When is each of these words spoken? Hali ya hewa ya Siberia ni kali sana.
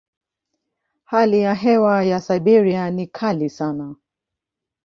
Hali 1.03 1.39
ya 1.41 1.53
hewa 1.53 2.03
ya 2.03 2.21
Siberia 2.21 2.91
ni 2.91 3.07
kali 3.07 3.49
sana. 3.49 3.95